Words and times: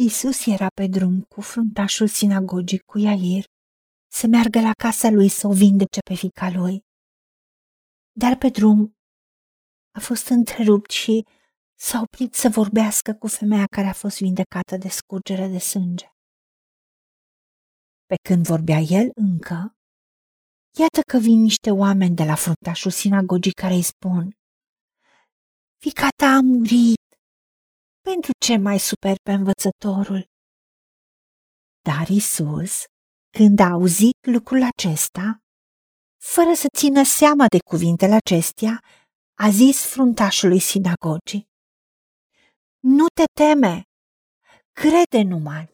Isus 0.00 0.46
era 0.46 0.68
pe 0.74 0.86
drum 0.86 1.22
cu 1.22 1.40
fruntașul 1.40 2.08
sinagogii 2.08 2.78
cu 2.78 2.98
Iair 2.98 3.44
să 4.10 4.26
meargă 4.26 4.60
la 4.60 4.72
casa 4.72 5.10
lui 5.10 5.28
să 5.28 5.46
o 5.46 5.52
vindece 5.52 6.00
pe 6.08 6.14
fica 6.14 6.50
lui. 6.50 6.84
Dar 8.12 8.36
pe 8.36 8.48
drum 8.48 8.96
a 9.96 10.00
fost 10.00 10.28
întrerupt 10.28 10.90
și 10.90 11.26
s-a 11.74 12.00
oprit 12.00 12.34
să 12.34 12.48
vorbească 12.48 13.14
cu 13.14 13.26
femeia 13.26 13.66
care 13.66 13.86
a 13.86 13.92
fost 13.92 14.18
vindecată 14.18 14.76
de 14.76 14.88
scurgere 14.88 15.48
de 15.48 15.58
sânge. 15.58 16.06
Pe 18.06 18.14
când 18.28 18.46
vorbea 18.46 18.78
el 18.78 19.10
încă, 19.14 19.76
iată 20.80 21.00
că 21.12 21.18
vin 21.18 21.40
niște 21.40 21.70
oameni 21.70 22.14
de 22.14 22.24
la 22.24 22.34
fruntașul 22.34 22.90
sinagogii 22.90 23.52
care 23.62 23.74
îi 23.74 23.82
spun 23.82 24.36
Fica 25.76 26.08
ta 26.16 26.26
a 26.26 26.40
murit, 26.40 27.07
pentru 28.12 28.30
ce 28.46 28.56
mai 28.56 28.78
super 28.78 29.16
pe 29.22 29.32
învățătorul? 29.32 30.22
Dar 31.88 32.08
Isus, 32.08 32.84
când 33.38 33.58
a 33.58 33.70
auzit 33.76 34.18
lucrul 34.34 34.62
acesta, 34.62 35.38
fără 36.32 36.52
să 36.54 36.66
țină 36.76 37.02
seama 37.04 37.46
de 37.54 37.58
cuvintele 37.70 38.14
acestea, 38.14 38.80
a 39.44 39.48
zis 39.50 39.86
fruntașului 39.86 40.60
sinagogii, 40.60 41.44
Nu 42.82 43.06
te 43.06 43.24
teme, 43.40 43.82
crede 44.72 45.22
numai 45.22 45.64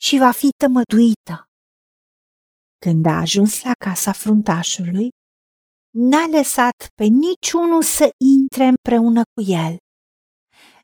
și 0.00 0.18
va 0.18 0.30
fi 0.30 0.48
tămăduită. 0.62 1.36
Când 2.84 3.06
a 3.06 3.16
ajuns 3.26 3.62
la 3.62 3.72
casa 3.84 4.12
fruntașului, 4.12 5.08
n-a 5.90 6.26
lăsat 6.26 6.78
pe 6.94 7.04
niciunul 7.04 7.82
să 7.82 8.10
intre 8.38 8.64
împreună 8.64 9.22
cu 9.34 9.42
el, 9.50 9.76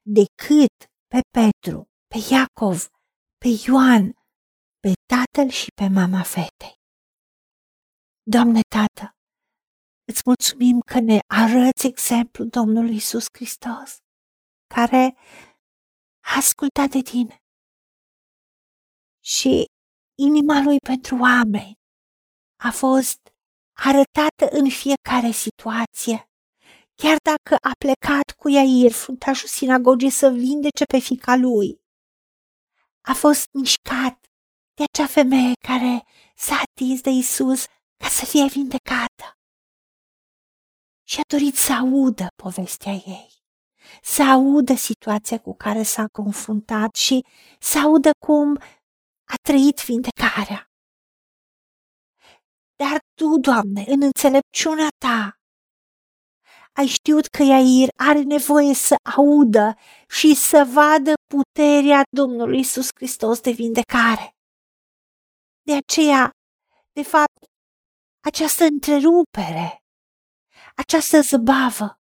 decât 0.03 0.77
pe 1.07 1.21
Petru, 1.37 1.85
pe 2.07 2.19
Iacov, 2.31 2.79
pe 3.43 3.49
Ioan, 3.67 4.05
pe 4.81 4.93
tatăl 5.13 5.49
și 5.51 5.69
pe 5.81 5.89
mama 5.89 6.23
fetei. 6.23 6.75
Doamne 8.23 8.61
Tată, 8.75 9.17
îți 10.11 10.23
mulțumim 10.25 10.81
că 10.81 11.01
ne 11.01 11.19
arăți 11.27 11.87
exemplul 11.87 12.49
Domnului 12.49 12.95
Isus 12.95 13.27
Hristos, 13.33 13.97
care 14.75 15.17
a 16.31 16.37
ascultat 16.37 16.91
de 16.91 17.01
tine 17.01 17.37
și 19.25 19.65
inima 20.19 20.63
lui 20.63 20.79
pentru 20.79 21.17
oameni 21.21 21.75
a 22.69 22.71
fost 22.71 23.21
arătată 23.87 24.45
în 24.59 24.69
fiecare 24.71 25.31
situație. 25.31 26.32
Chiar 26.95 27.17
dacă 27.23 27.57
a 27.61 27.73
plecat 27.79 28.31
cu 28.37 28.49
Iair, 28.49 28.93
fruntașul 28.93 29.49
sinagogii, 29.49 30.11
să 30.11 30.29
vindece 30.29 30.85
pe 30.85 30.99
fica 30.99 31.37
lui, 31.37 31.81
a 33.01 33.13
fost 33.13 33.49
mișcat 33.53 34.27
de 34.75 34.83
acea 34.93 35.07
femeie 35.07 35.53
care 35.69 36.05
s-a 36.37 36.61
atins 36.67 37.01
de 37.01 37.11
Isus 37.11 37.65
ca 37.97 38.09
să 38.09 38.25
fie 38.25 38.47
vindecată. 38.47 39.27
Și 41.09 41.19
a 41.19 41.23
dorit 41.27 41.57
să 41.57 41.73
audă 41.73 42.27
povestea 42.43 42.93
ei, 42.93 43.31
să 44.03 44.23
audă 44.23 44.75
situația 44.75 45.41
cu 45.41 45.55
care 45.55 45.83
s-a 45.83 46.07
confruntat 46.13 46.95
și 46.95 47.27
să 47.61 47.79
audă 47.79 48.11
cum 48.27 48.59
a 49.25 49.35
trăit 49.43 49.85
vindecarea. 49.85 50.71
Dar 52.77 52.99
tu, 53.15 53.39
Doamne, 53.41 53.85
în 53.87 54.03
înțelepciunea 54.03 54.89
ta, 54.99 55.42
ai 56.79 56.87
știut 56.87 57.27
că 57.27 57.43
Iair 57.43 57.89
are 57.97 58.23
nevoie 58.23 58.75
să 58.75 58.95
audă 59.17 59.75
și 60.09 60.35
să 60.35 60.69
vadă 60.73 61.13
puterea 61.35 62.03
Domnului 62.17 62.59
Isus 62.59 62.89
Hristos 62.95 63.41
de 63.41 63.51
vindecare. 63.51 64.37
De 65.63 65.75
aceea, 65.75 66.31
de 66.93 67.03
fapt, 67.03 67.45
această 68.25 68.65
întrerupere, 68.65 69.83
această 70.75 71.21
zăbavă 71.21 71.97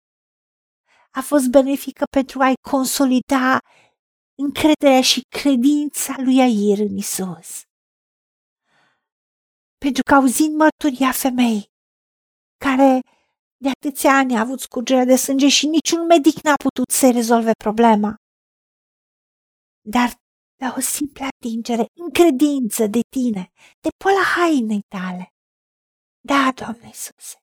a 1.12 1.22
fost 1.22 1.48
benefică 1.48 2.04
pentru 2.12 2.40
a-i 2.40 2.54
consolida 2.72 3.60
încrederea 4.36 5.02
și 5.02 5.22
credința 5.42 6.16
lui 6.18 6.42
Air 6.42 6.80
în 6.80 6.98
Isus. 6.98 7.62
Pentru 9.78 10.02
că 10.04 10.14
auzind 10.14 10.56
mărturia 10.56 11.12
femei, 11.12 11.66
care 12.66 13.02
de 13.58 13.70
atâția 13.70 14.18
ani 14.18 14.36
a 14.36 14.40
avut 14.40 14.60
scurgere 14.60 15.04
de 15.04 15.16
sânge 15.16 15.48
și 15.48 15.68
niciun 15.68 16.06
medic 16.06 16.42
n-a 16.44 16.56
putut 16.56 16.90
să 16.90 17.12
rezolve 17.12 17.52
problema. 17.64 18.16
Dar 19.82 20.10
la 20.62 20.74
o 20.78 20.80
simplă 20.80 21.26
atingere, 21.26 21.86
în 21.94 22.10
credință 22.10 22.88
de 22.88 23.00
tine, 23.10 23.52
de 23.80 23.90
pola 24.04 24.24
hainei 24.36 24.82
tale. 24.88 25.34
Da, 26.20 26.52
Doamne 26.56 26.86
Iisuse, 26.86 27.38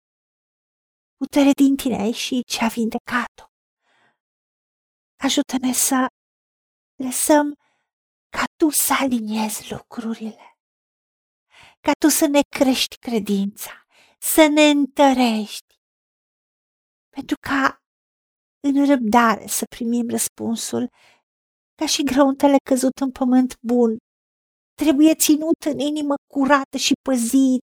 putere 1.16 1.50
din 1.50 1.76
tine 1.76 1.96
ai 2.00 2.12
și 2.12 2.42
ce 2.46 2.64
a 2.64 2.68
vindecat-o. 2.68 3.44
Ajută-ne 5.16 5.72
să 5.72 6.06
lăsăm 6.94 7.54
ca 8.28 8.44
tu 8.56 8.70
să 8.70 8.92
aliniezi 8.98 9.72
lucrurile, 9.72 10.58
ca 11.80 11.92
tu 11.98 12.08
să 12.08 12.26
ne 12.26 12.40
crești 12.48 12.96
credința, 12.96 13.86
să 14.18 14.46
ne 14.46 14.62
întărești, 14.62 15.73
pentru 17.14 17.36
ca 17.48 17.78
în 18.66 18.86
răbdare 18.86 19.46
să 19.46 19.64
primim 19.76 20.08
răspunsul, 20.08 20.90
ca 21.74 21.86
și 21.86 22.02
grăuntele 22.02 22.56
căzut 22.70 22.96
în 23.00 23.10
pământ 23.10 23.58
bun, 23.60 23.96
trebuie 24.74 25.14
ținut 25.14 25.60
în 25.72 25.78
inimă 25.78 26.14
curată 26.32 26.76
și 26.76 26.92
păzit, 27.08 27.66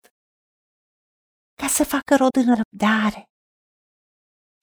ca 1.61 1.67
să 1.67 1.83
facă 1.83 2.15
rod 2.15 2.35
în 2.35 2.55
răbdare. 2.55 3.23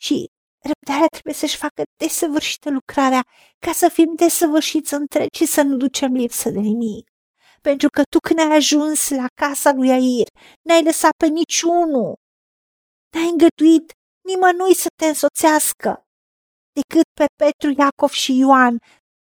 Și 0.01 0.27
Răbdarea 0.71 1.07
trebuie 1.07 1.35
să-și 1.35 1.57
facă 1.57 1.83
desăvârșită 1.97 2.71
lucrarea 2.71 3.23
ca 3.59 3.73
să 3.73 3.89
fim 3.89 4.15
desăvârșiți 4.15 4.95
întregi 4.95 5.39
și 5.39 5.47
să 5.47 5.63
nu 5.63 5.77
ducem 5.77 6.13
lipsă 6.13 6.51
de 6.51 6.59
nimic. 6.59 7.07
Pentru 7.61 7.89
că 7.89 8.03
tu 8.11 8.19
când 8.19 8.39
ai 8.39 8.57
ajuns 8.57 9.09
la 9.09 9.27
casa 9.35 9.73
lui 9.73 9.91
Air, 9.91 10.29
n-ai 10.63 10.83
lăsat 10.83 11.13
pe 11.17 11.27
niciunul. 11.27 12.15
N-ai 13.15 13.29
îngăduit 13.29 13.93
nimănui 14.29 14.75
să 14.75 14.89
te 15.01 15.07
însoțească, 15.07 15.91
decât 16.79 17.09
pe 17.19 17.27
Petru, 17.43 17.69
Iacov 17.81 18.11
și 18.11 18.33
Ioan, 18.39 18.79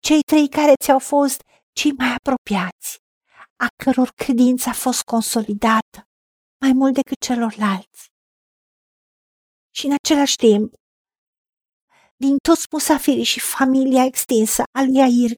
cei 0.07 0.23
trei 0.31 0.49
care 0.49 0.73
ți-au 0.85 0.99
fost 0.99 1.41
cei 1.79 1.93
mai 1.93 2.15
apropiați, 2.19 2.99
a 3.65 3.67
căror 3.85 4.11
credință 4.23 4.69
a 4.69 4.73
fost 4.73 5.03
consolidată 5.03 5.99
mai 6.61 6.73
mult 6.73 6.95
decât 6.95 7.19
celorlalți. 7.27 8.03
Și 9.77 9.87
în 9.87 9.93
același 10.03 10.37
timp, 10.37 10.75
din 12.17 12.37
toți 12.49 12.67
musafirii 12.71 13.31
și 13.33 13.41
familia 13.41 14.05
extinsă 14.05 14.63
a 14.79 14.83
lui 14.83 14.95
Iair, 14.95 15.31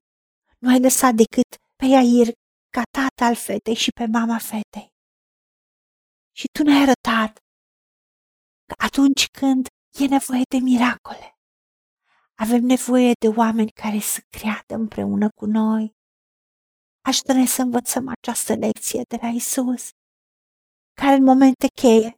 nu 0.58 0.68
ai 0.72 0.80
lăsat 0.80 1.14
decât 1.14 1.50
pe 1.76 1.86
Iair 1.86 2.28
ca 2.74 2.82
tată 2.96 3.24
al 3.24 3.34
fetei 3.34 3.74
și 3.74 3.90
pe 3.90 4.06
mama 4.06 4.38
fetei. 4.38 4.88
Și 6.38 6.46
tu 6.56 6.62
ne-ai 6.62 6.82
arătat 6.82 7.32
că 7.36 7.41
atunci 8.76 9.26
când 9.38 9.66
e 10.00 10.06
nevoie 10.06 10.42
de 10.48 10.58
miracole, 10.58 11.36
avem 12.34 12.64
nevoie 12.64 13.12
de 13.20 13.28
oameni 13.28 13.70
care 13.70 13.98
să 13.98 14.20
creadă 14.28 14.74
împreună 14.74 15.28
cu 15.34 15.46
noi. 15.46 15.92
Ajută-ne 17.04 17.46
să 17.46 17.62
învățăm 17.62 18.08
această 18.08 18.54
lecție 18.54 19.02
de 19.08 19.18
la 19.20 19.28
Isus, 19.28 19.88
care 21.00 21.14
în 21.14 21.24
momente 21.24 21.66
cheie 21.74 22.16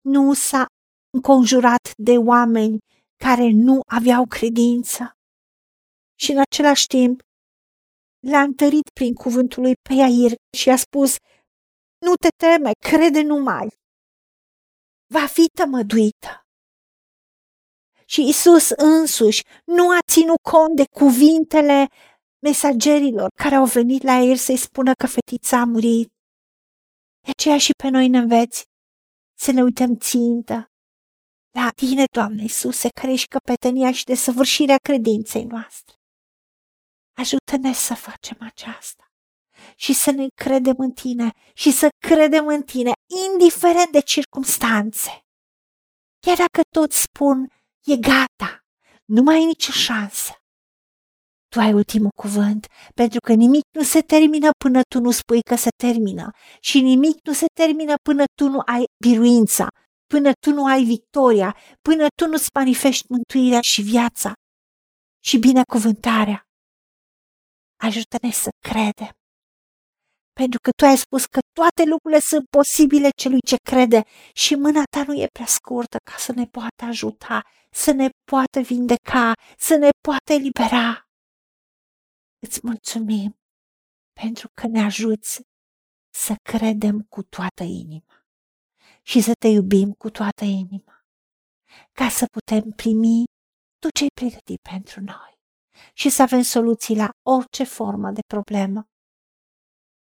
nu 0.00 0.34
s-a 0.34 0.66
înconjurat 1.10 1.92
de 1.96 2.16
oameni 2.18 2.78
care 3.16 3.50
nu 3.50 3.80
aveau 3.86 4.24
credință. 4.26 5.10
Și 6.18 6.30
în 6.30 6.38
același 6.38 6.86
timp 6.86 7.20
l-a 8.30 8.40
întărit 8.40 8.88
prin 8.94 9.14
cuvântul 9.14 9.62
lui 9.62 9.74
pe 9.88 9.94
Iair 9.94 10.32
și 10.56 10.70
a 10.70 10.76
spus, 10.76 11.16
nu 11.98 12.12
te 12.14 12.28
teme, 12.36 12.70
crede 12.88 13.22
numai. 13.22 13.68
Va 15.06 15.26
fi 15.26 15.46
tămăduită. 15.54 16.46
Și 18.06 18.28
Isus 18.28 18.70
însuși 18.70 19.42
nu 19.64 19.90
a 19.90 19.98
ținut 20.12 20.40
cont 20.42 20.76
de 20.76 20.84
cuvintele 20.90 21.88
mesagerilor 22.38 23.28
care 23.42 23.54
au 23.54 23.64
venit 23.64 24.02
la 24.02 24.16
el 24.18 24.36
să-i 24.36 24.56
spună 24.56 24.92
că 24.92 25.06
fetița 25.06 25.60
a 25.60 25.64
murit. 25.64 26.08
De 27.24 27.30
aceea 27.30 27.58
și 27.58 27.72
pe 27.82 27.88
noi 27.88 28.08
ne 28.08 28.18
înveți 28.18 28.64
să 29.38 29.52
ne 29.52 29.62
uităm 29.62 29.96
țintă 29.96 30.70
la 31.50 31.70
tine, 31.70 32.04
Doamne 32.12 32.42
Iisuse, 32.42 32.88
care 33.00 33.12
ești 33.12 33.28
căpetenia 33.28 33.92
și 33.92 34.04
desăvârșirea 34.04 34.76
credinței 34.76 35.44
noastre. 35.44 35.94
Ajută-ne 37.16 37.72
să 37.72 37.94
facem 37.94 38.36
aceasta 38.40 39.05
și 39.76 39.92
să 39.92 40.10
ne 40.10 40.26
credem 40.34 40.74
în 40.78 40.90
tine 40.90 41.30
și 41.54 41.70
să 41.70 41.88
credem 42.06 42.46
în 42.46 42.62
tine, 42.62 42.92
indiferent 43.30 43.92
de 43.92 44.00
circumstanțe. 44.00 45.10
Chiar 46.26 46.36
dacă 46.36 46.60
toți 46.70 47.00
spun, 47.00 47.48
e 47.86 47.96
gata, 47.96 48.60
nu 49.04 49.22
mai 49.22 49.34
ai 49.34 49.44
nicio 49.44 49.72
șansă. 49.72 50.32
tu 51.48 51.60
ai 51.62 51.72
ultimul 51.72 52.10
cuvânt, 52.16 52.66
pentru 52.94 53.18
că 53.26 53.32
nimic 53.32 53.62
nu 53.76 53.82
se 53.82 54.00
termină 54.00 54.50
până 54.64 54.80
tu 54.88 55.00
nu 55.00 55.10
spui 55.10 55.40
că 55.50 55.56
se 55.56 55.68
termină 55.82 56.30
și 56.60 56.80
nimic 56.80 57.16
nu 57.26 57.32
se 57.32 57.46
termină 57.60 57.94
până 58.02 58.24
tu 58.40 58.48
nu 58.48 58.58
ai 58.66 58.84
biruința, 59.04 59.66
până 60.06 60.30
tu 60.44 60.50
nu 60.52 60.64
ai 60.64 60.84
victoria, 60.84 61.56
până 61.82 62.06
tu 62.20 62.26
nu-ți 62.26 62.48
manifesti 62.54 63.06
mântuirea 63.08 63.60
și 63.60 63.82
viața 63.82 64.32
și 65.24 65.38
binecuvântarea. 65.38 66.40
Ajută-ne 67.76 68.32
să 68.32 68.48
credem. 68.68 69.15
Pentru 70.40 70.58
că 70.60 70.70
tu 70.76 70.84
ai 70.84 70.96
spus 70.96 71.24
că 71.26 71.40
toate 71.52 71.84
lucrurile 71.84 72.20
sunt 72.20 72.44
posibile 72.48 73.08
celui 73.22 73.40
ce 73.46 73.56
crede 73.70 74.02
și 74.32 74.54
mâna 74.54 74.82
ta 74.90 75.04
nu 75.06 75.14
e 75.14 75.26
prea 75.32 75.46
scurtă 75.46 75.96
ca 76.10 76.16
să 76.18 76.32
ne 76.32 76.46
poată 76.46 76.84
ajuta, 76.84 77.42
să 77.70 77.92
ne 77.92 78.08
poată 78.30 78.60
vindeca, 78.60 79.32
să 79.58 79.76
ne 79.76 79.88
poată 80.00 80.32
elibera. 80.32 81.08
Îți 82.46 82.60
mulțumim 82.62 83.36
pentru 84.20 84.48
că 84.54 84.66
ne 84.66 84.80
ajuți 84.80 85.42
să 86.14 86.34
credem 86.42 87.00
cu 87.08 87.22
toată 87.22 87.62
inima 87.62 88.26
și 89.02 89.20
să 89.20 89.32
te 89.38 89.48
iubim 89.48 89.92
cu 89.92 90.10
toată 90.10 90.44
inima, 90.44 91.04
ca 91.92 92.08
să 92.08 92.24
putem 92.26 92.70
primi 92.70 93.24
tot 93.78 93.92
ce 93.92 94.02
ai 94.02 94.08
pregătit 94.20 94.60
pentru 94.60 95.00
noi 95.00 95.32
și 95.94 96.08
să 96.08 96.22
avem 96.22 96.42
soluții 96.42 96.96
la 96.96 97.08
orice 97.22 97.64
formă 97.64 98.10
de 98.10 98.20
problemă. 98.26 98.88